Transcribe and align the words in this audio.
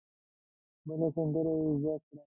بله 0.87 1.07
سندره 1.15 1.51
یې 1.63 1.71
زده 1.81 1.95
کړه. 2.05 2.17